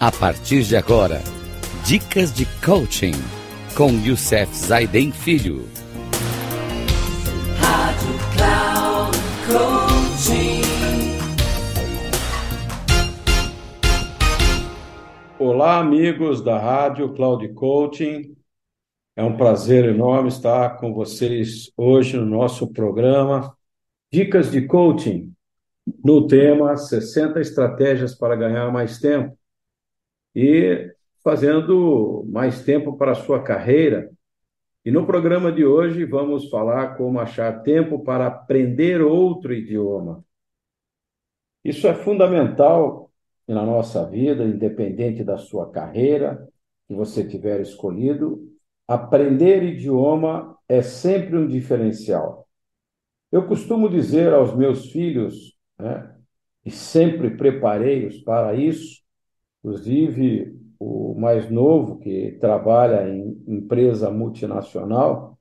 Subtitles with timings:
[0.00, 1.20] A partir de agora,
[1.84, 3.14] dicas de coaching
[3.76, 5.64] com Youssef Zaiden Filho.
[7.58, 10.62] Rádio Cloud Coaching.
[15.36, 18.36] Olá, amigos da Rádio Cloud Coaching.
[19.16, 23.52] É um prazer enorme estar com vocês hoje no nosso programa
[24.12, 25.32] Dicas de Coaching,
[26.04, 29.36] no tema 60 estratégias para ganhar mais tempo
[30.40, 34.08] e fazendo mais tempo para a sua carreira.
[34.84, 40.24] E no programa de hoje vamos falar como achar tempo para aprender outro idioma.
[41.64, 43.10] Isso é fundamental
[43.48, 46.48] na nossa vida, independente da sua carreira
[46.86, 48.48] que você tiver escolhido.
[48.86, 52.46] Aprender idioma é sempre um diferencial.
[53.32, 56.14] Eu costumo dizer aos meus filhos, né,
[56.64, 59.02] e sempre preparei-os para isso,
[59.62, 65.38] Inclusive, o mais novo, que trabalha em empresa multinacional,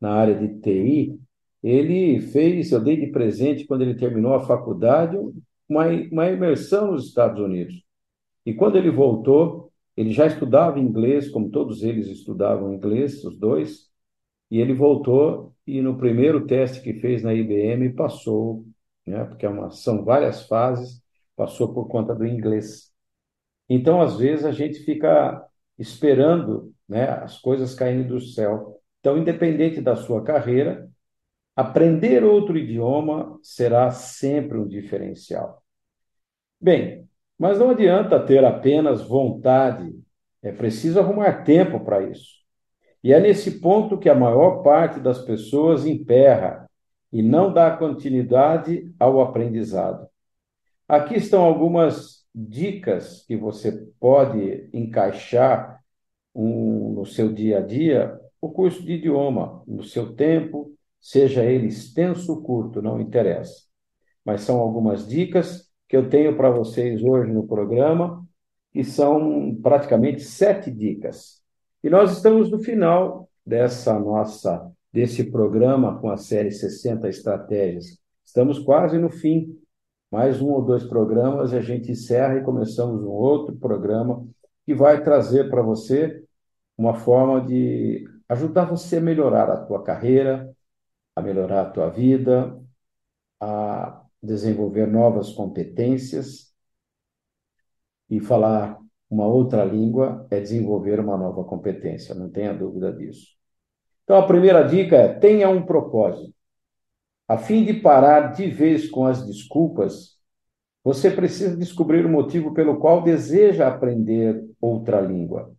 [0.00, 1.20] na área de TI,
[1.62, 5.16] ele fez, eu dei de presente, quando ele terminou a faculdade,
[5.68, 7.82] uma, uma imersão nos Estados Unidos.
[8.44, 13.88] E quando ele voltou, ele já estudava inglês, como todos eles estudavam inglês, os dois,
[14.50, 18.64] e ele voltou e no primeiro teste que fez na IBM passou,
[19.06, 21.02] né, porque é uma, são várias fases,
[21.34, 22.85] passou por conta do inglês.
[23.68, 25.44] Então, às vezes, a gente fica
[25.78, 28.80] esperando né, as coisas caindo do céu.
[29.00, 30.88] Então, independente da sua carreira,
[31.54, 35.62] aprender outro idioma será sempre um diferencial.
[36.60, 39.94] Bem, mas não adianta ter apenas vontade,
[40.42, 42.36] é preciso arrumar tempo para isso.
[43.02, 46.68] E é nesse ponto que a maior parte das pessoas emperra
[47.12, 50.08] e não dá continuidade ao aprendizado.
[50.88, 55.82] Aqui estão algumas dicas que você pode encaixar
[56.34, 60.70] um, no seu dia a dia, o curso de idioma, no seu tempo,
[61.00, 63.64] seja ele extenso ou curto, não interessa.
[64.22, 68.26] Mas são algumas dicas que eu tenho para vocês hoje no programa,
[68.70, 71.40] que são praticamente sete dicas.
[71.82, 77.98] E nós estamos no final dessa nossa desse programa com a série 60 estratégias.
[78.24, 79.56] Estamos quase no fim
[80.10, 84.26] mais um ou dois programas, a gente encerra e começamos um outro programa
[84.64, 86.24] que vai trazer para você
[86.76, 90.54] uma forma de ajudar você a melhorar a tua carreira,
[91.14, 92.60] a melhorar a tua vida,
[93.40, 96.52] a desenvolver novas competências
[98.10, 98.78] e falar
[99.08, 103.36] uma outra língua é desenvolver uma nova competência, não tenha dúvida disso.
[104.04, 106.35] Então, a primeira dica é: tenha um propósito.
[107.28, 110.16] A fim de parar de vez com as desculpas,
[110.84, 115.52] você precisa descobrir o motivo pelo qual deseja aprender outra língua.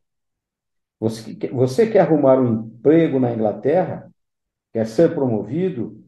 [1.00, 4.10] Você, quer arrumar um emprego na Inglaterra?
[4.74, 6.02] Quer ser promovido?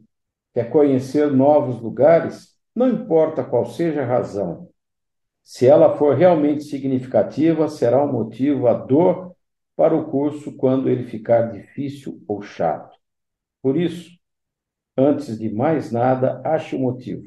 [0.54, 2.56] Quer conhecer novos lugares?
[2.74, 4.70] Não importa qual seja a razão.
[5.44, 9.36] Se ela for realmente significativa, será um motivo a dor
[9.76, 12.98] para o curso quando ele ficar difícil ou chato.
[13.62, 14.19] Por isso,
[15.00, 17.24] Antes de mais nada, ache o motivo.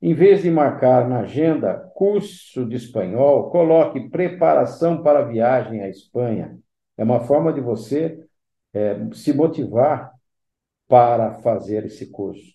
[0.00, 5.88] Em vez de marcar na agenda curso de espanhol, coloque preparação para a viagem à
[5.88, 6.56] Espanha.
[6.96, 8.24] É uma forma de você
[8.72, 10.12] é, se motivar
[10.86, 12.54] para fazer esse curso.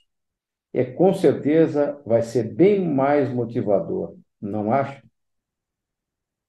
[0.71, 5.03] É com certeza vai ser bem mais motivador, não acha?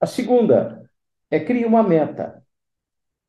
[0.01, 0.89] A segunda
[1.29, 2.46] é criar uma meta.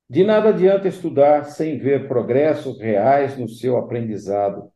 [0.09, 4.71] De nada adianta estudar sem ver progressos reais no seu aprendizado.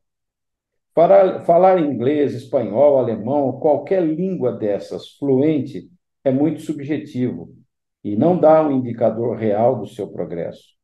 [0.94, 5.90] Para falar inglês, espanhol, alemão, qualquer língua dessas fluente
[6.22, 7.56] é muito subjetivo
[8.04, 10.76] e não dá um indicador real do seu progresso.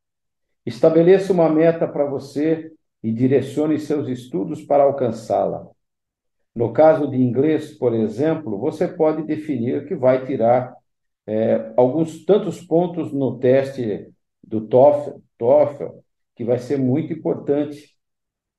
[0.64, 5.66] Estabeleça uma meta para você e direcione seus estudos para alcançá-la.
[6.54, 10.74] No caso de inglês, por exemplo, você pode definir que vai tirar
[11.26, 14.08] é, alguns tantos pontos no teste
[14.48, 15.98] do TOEFL, TOEFL
[16.34, 17.96] que vai ser muito importante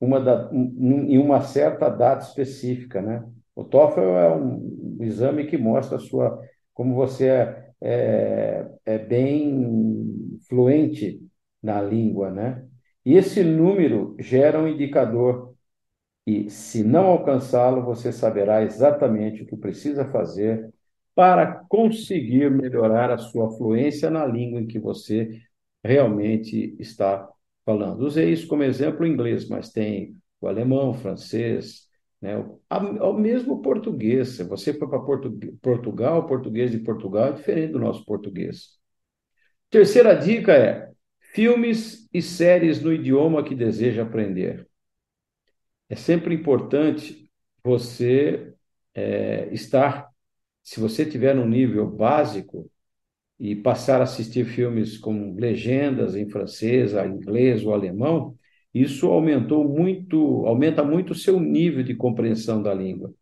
[0.00, 3.24] uma da, um, em uma certa data específica, né?
[3.54, 6.40] O TOEFL é um, exame que mostra a sua
[6.74, 11.20] como você é, é, é bem fluente
[11.62, 12.66] na língua, né?
[13.04, 15.54] E esse número gera um indicador
[16.26, 20.72] e, se não alcançá-lo, você saberá exatamente o que precisa fazer
[21.14, 25.40] para conseguir melhorar a sua fluência na língua em que você
[25.82, 27.28] realmente está
[27.64, 28.02] falando.
[28.02, 31.88] Usei isso como exemplo em inglês, mas tem o alemão, o francês,
[32.20, 32.44] né?
[32.68, 34.30] Ao mesmo português.
[34.30, 35.00] Se você for para
[35.62, 38.78] Portugal, o português de Portugal é diferente do nosso português.
[39.70, 40.90] Terceira dica é
[41.32, 44.68] filmes e séries no idioma que deseja aprender.
[45.88, 47.30] É sempre importante
[47.62, 48.52] você
[48.94, 50.08] é, estar,
[50.62, 52.69] se você tiver um nível básico
[53.40, 58.36] e passar a assistir filmes com legendas em francês, inglês ou alemão,
[58.74, 63.12] isso aumentou muito, aumenta muito o seu nível de compreensão da língua.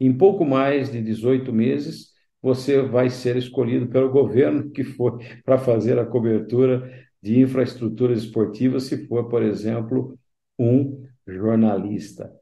[0.00, 5.58] Em pouco mais de 18 meses, você vai ser escolhido pelo governo que for para
[5.58, 6.90] fazer a cobertura
[7.20, 10.16] de infraestruturas esportivas, se for, por exemplo,
[10.56, 12.32] um jornalista.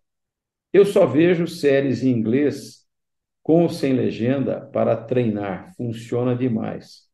[0.70, 2.84] Eu só vejo séries em inglês
[3.42, 7.05] com ou sem legenda para treinar, funciona demais.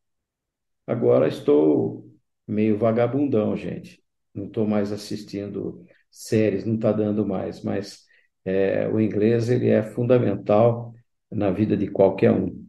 [0.85, 2.09] Agora estou
[2.47, 4.03] meio vagabundão, gente
[4.33, 8.03] não estou mais assistindo séries, não está dando mais, mas
[8.43, 10.93] é, o inglês ele é fundamental
[11.31, 12.65] na vida de qualquer um.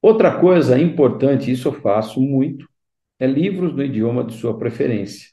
[0.00, 2.68] Outra coisa importante, isso eu faço muito,
[3.18, 5.30] é livros no idioma de sua preferência.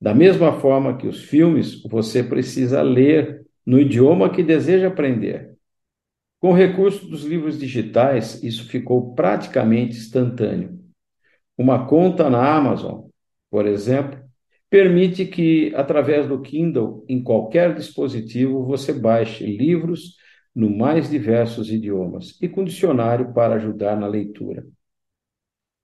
[0.00, 5.54] Da mesma forma que os filmes, você precisa ler no idioma que deseja aprender.
[6.38, 10.83] Com o recurso dos livros digitais, isso ficou praticamente instantâneo.
[11.56, 13.08] Uma conta na Amazon,
[13.50, 14.18] por exemplo,
[14.68, 20.16] permite que, através do Kindle, em qualquer dispositivo, você baixe livros
[20.54, 24.66] no mais diversos idiomas e com dicionário para ajudar na leitura.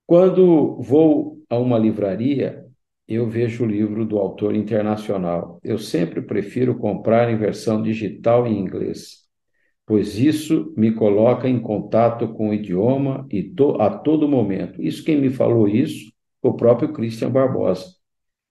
[0.07, 2.67] Quando vou a uma livraria,
[3.07, 5.61] eu vejo o livro do autor internacional.
[5.63, 9.29] Eu sempre prefiro comprar em versão digital em inglês,
[9.91, 14.81] pois isso me coloca em contato com o idioma e to, a todo momento.
[14.81, 17.97] Isso quem me falou isso o próprio Christian Barbosa.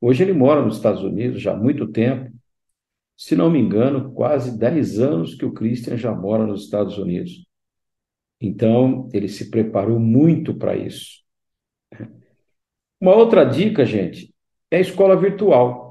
[0.01, 2.29] Hoje ele mora nos Estados Unidos já há muito tempo.
[3.15, 7.47] Se não me engano, quase 10 anos que o Christian já mora nos Estados Unidos.
[8.41, 11.21] Então, ele se preparou muito para isso.
[12.99, 14.35] Uma outra dica, gente,
[14.69, 15.88] é a escola virtual.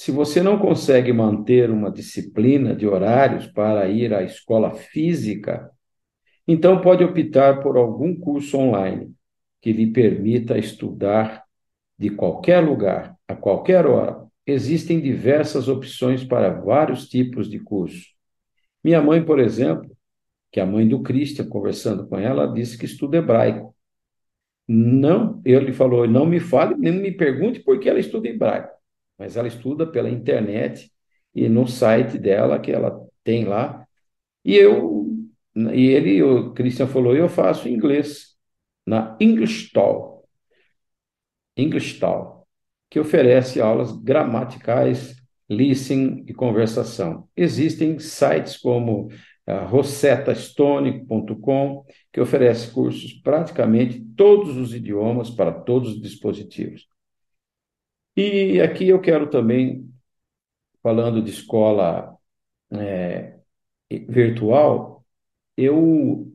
[0.00, 5.70] Se você não consegue manter uma disciplina de horários para ir à escola física,
[6.48, 9.12] então pode optar por algum curso online
[9.60, 11.44] que lhe permita estudar
[11.98, 14.26] de qualquer lugar, a qualquer hora.
[14.46, 18.06] Existem diversas opções para vários tipos de curso.
[18.82, 19.94] Minha mãe, por exemplo,
[20.50, 23.76] que é a mãe do Christian, conversando com ela, disse que estuda hebraico.
[24.66, 28.79] Não, ele falou, não me fale, nem me pergunte por que ela estuda hebraico,
[29.20, 30.90] mas ela estuda pela internet
[31.34, 33.86] e no site dela que ela tem lá.
[34.42, 35.06] E eu,
[35.54, 38.34] e ele, o Christian falou, eu faço inglês
[38.86, 40.24] na English Talk.
[41.54, 42.48] Englishtal,
[42.88, 45.14] que oferece aulas gramaticais,
[45.50, 47.28] listening e conversação.
[47.36, 49.10] Existem sites como uh,
[49.46, 56.88] ah, rosetastone.com, que oferece cursos praticamente todos os idiomas para todos os dispositivos.
[58.22, 59.90] E aqui eu quero também,
[60.82, 62.18] falando de escola
[62.72, 63.38] é,
[64.08, 65.04] virtual,
[65.56, 66.30] eu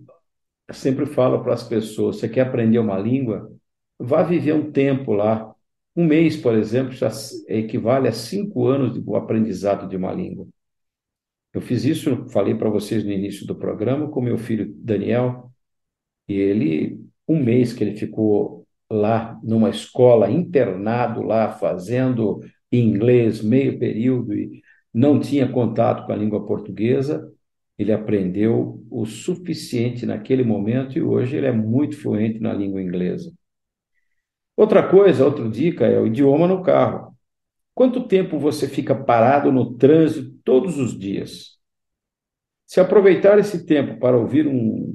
[0.73, 3.51] sempre falo para as pessoas: você quer aprender uma língua?
[3.99, 5.55] vá viver um tempo lá.
[5.95, 7.09] Um mês, por exemplo, já
[7.47, 10.47] equivale a cinco anos de aprendizado de uma língua.
[11.53, 15.51] Eu fiz isso, falei para vocês no início do programa, com meu filho Daniel,
[16.27, 23.79] e ele, um mês que ele ficou lá numa escola, internado lá, fazendo inglês meio
[23.79, 24.61] período e
[24.93, 27.31] não tinha contato com a língua portuguesa,
[27.77, 33.33] ele aprendeu o suficiente naquele momento e hoje ele é muito fluente na língua inglesa.
[34.55, 37.13] Outra coisa, outra dica é o idioma no carro.
[37.73, 41.57] Quanto tempo você fica parado no trânsito todos os dias?
[42.65, 44.94] Se aproveitar esse tempo para ouvir um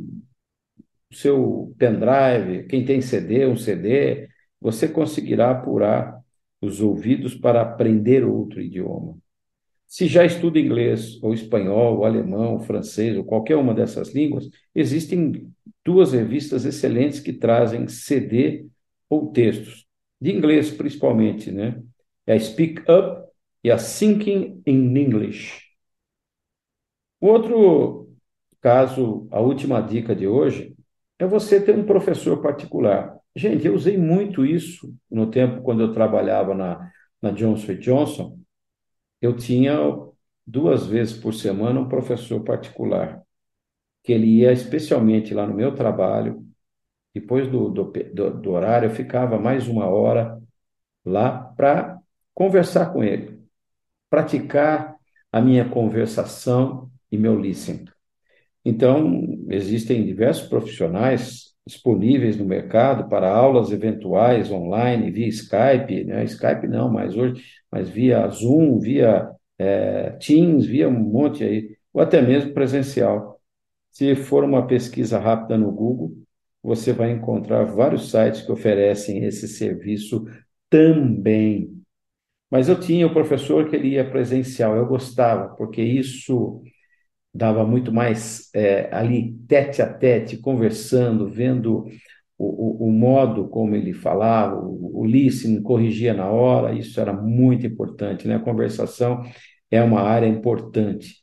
[1.13, 4.29] seu pendrive, quem tem CD, um CD,
[4.61, 6.21] você conseguirá apurar
[6.61, 9.19] os ouvidos para aprender outro idioma.
[9.87, 14.49] Se já estuda inglês, ou espanhol, ou alemão, ou francês, ou qualquer uma dessas línguas,
[14.75, 15.51] existem
[15.85, 18.67] duas revistas excelentes que trazem CD
[19.09, 19.87] ou textos,
[20.21, 21.83] de inglês principalmente, né?
[22.27, 23.29] É a Speak Up
[23.65, 25.61] e a Thinking in English.
[27.21, 28.09] O outro
[28.61, 30.77] caso, a última dica de hoje,
[31.21, 33.15] é você ter um professor particular.
[33.37, 38.39] Gente, eu usei muito isso no tempo quando eu trabalhava na, na Johnson Johnson.
[39.21, 39.77] Eu tinha
[40.47, 43.23] duas vezes por semana um professor particular,
[44.03, 46.43] que ele ia especialmente lá no meu trabalho,
[47.15, 50.41] depois do, do, do, do horário, eu ficava mais uma hora
[51.05, 51.99] lá para
[52.33, 53.43] conversar com ele,
[54.09, 54.97] praticar
[55.31, 57.85] a minha conversação e meu listening.
[58.65, 66.25] Então, existem diversos profissionais disponíveis no mercado para aulas eventuais online, via Skype, né?
[66.25, 72.01] Skype não, mas hoje, mas via Zoom, via é, Teams, via um monte aí, ou
[72.03, 73.41] até mesmo presencial.
[73.93, 76.13] Se for uma pesquisa rápida no Google,
[76.63, 80.25] você vai encontrar vários sites que oferecem esse serviço
[80.69, 81.71] também.
[82.51, 86.63] Mas eu tinha o professor que ele ia presencial, eu gostava, porque isso
[87.33, 91.87] dava muito mais é, ali tete a tete, conversando, vendo
[92.37, 97.13] o, o, o, modo como ele falava, o, o listening corrigia na hora, isso era
[97.13, 98.37] muito importante, né?
[98.37, 99.23] A conversação
[99.71, 101.21] é uma área importante.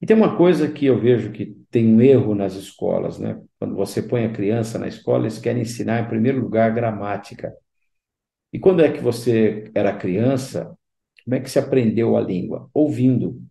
[0.00, 3.40] E tem uma coisa que eu vejo que tem um erro nas escolas, né?
[3.58, 7.52] Quando você põe a criança na escola, eles querem ensinar, em primeiro lugar, gramática.
[8.52, 10.74] E quando é que você era criança,
[11.24, 12.70] como é que se aprendeu a língua?
[12.72, 13.42] Ouvindo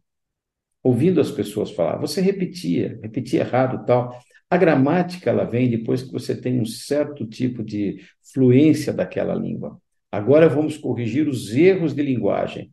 [0.87, 1.97] ouvindo as pessoas falar.
[1.97, 4.17] Você repetia, repetia errado tal.
[4.49, 7.99] A gramática ela vem depois que você tem um certo tipo de
[8.33, 9.77] fluência daquela língua.
[10.09, 12.71] Agora vamos corrigir os erros de linguagem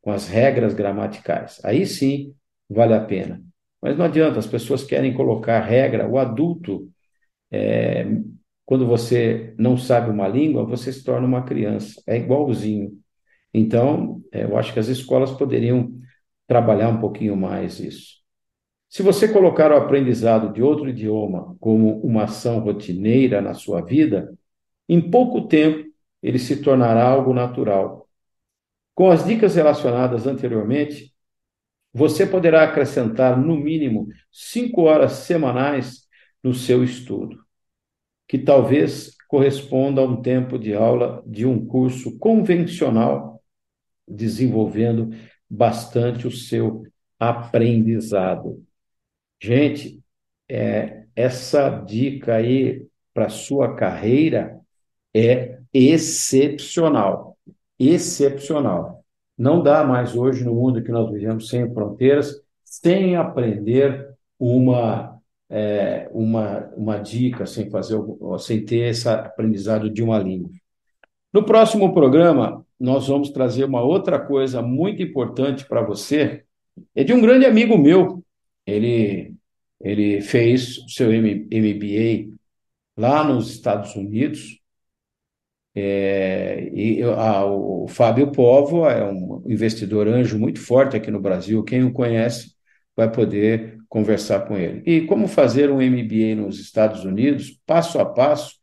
[0.00, 1.60] com as regras gramaticais.
[1.64, 2.32] Aí sim
[2.70, 3.42] vale a pena.
[3.82, 6.08] Mas não adianta, as pessoas querem colocar regra.
[6.08, 6.88] O adulto,
[7.50, 8.06] é,
[8.64, 12.00] quando você não sabe uma língua, você se torna uma criança.
[12.06, 12.92] É igualzinho.
[13.52, 15.98] Então, é, eu acho que as escolas poderiam
[16.48, 18.18] trabalhar um pouquinho mais isso.
[18.88, 24.34] Se você colocar o aprendizado de outro idioma como uma ação rotineira na sua vida,
[24.88, 25.86] em pouco tempo
[26.22, 28.08] ele se tornará algo natural.
[28.94, 31.14] Com as dicas relacionadas anteriormente,
[31.92, 36.08] você poderá acrescentar no mínimo cinco horas semanais
[36.42, 37.38] no seu estudo,
[38.26, 43.42] que talvez corresponda a um tempo de aula de um curso convencional,
[44.06, 45.10] desenvolvendo
[45.48, 46.84] bastante o seu
[47.18, 48.64] aprendizado.
[49.40, 50.00] Gente,
[50.48, 54.60] é, essa dica aí para sua carreira
[55.14, 57.36] é excepcional,
[57.78, 59.04] excepcional.
[59.36, 65.18] Não dá mais hoje no mundo que nós vivemos sem fronteiras, sem aprender uma
[65.50, 67.98] é, uma, uma dica, sem fazer,
[68.38, 70.50] sem ter esse aprendizado de uma língua.
[71.32, 76.44] No próximo programa, nós vamos trazer uma outra coisa muito importante para você.
[76.94, 78.24] É de um grande amigo meu.
[78.66, 79.34] Ele,
[79.80, 82.36] ele fez o seu MBA
[82.96, 84.60] lá nos Estados Unidos.
[85.74, 91.62] É, e a, o Fábio Povo é um investidor anjo muito forte aqui no Brasil.
[91.64, 92.54] Quem o conhece
[92.96, 94.82] vai poder conversar com ele.
[94.84, 98.56] E como fazer um MBA nos Estados Unidos, passo a passo,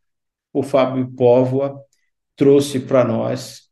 [0.54, 1.82] o Fábio Póvoa
[2.36, 3.65] trouxe para nós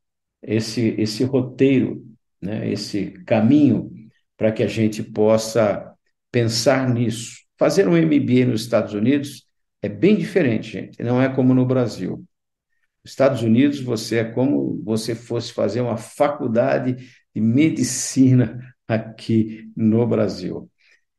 [0.43, 2.05] esse, esse roteiro,
[2.41, 3.91] né, esse caminho
[4.37, 5.93] para que a gente possa
[6.31, 7.43] pensar nisso.
[7.57, 9.47] Fazer um MBA nos Estados Unidos
[9.81, 12.23] é bem diferente, gente, não é como no Brasil.
[13.03, 16.95] Nos Estados Unidos, você é como você fosse fazer uma faculdade
[17.35, 20.69] de medicina aqui no Brasil.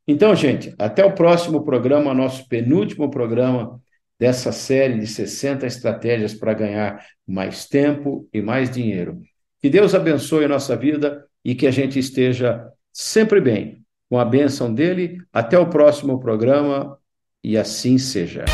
[0.07, 3.81] Então, gente, até o próximo programa, nosso penúltimo programa
[4.25, 9.21] dessa série de 60 estratégias para ganhar mais tempo e mais dinheiro.
[9.61, 13.83] Que Deus abençoe a nossa vida e que a gente esteja sempre bem.
[14.09, 16.97] Com a bênção dele, até o próximo programa
[17.43, 18.47] e assim seja.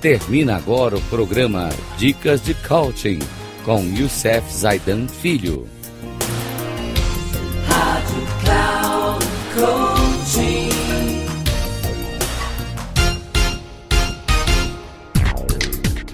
[0.00, 3.18] Termina agora o programa Dicas de Coaching
[3.64, 5.73] com Youssef Zaidan Filho.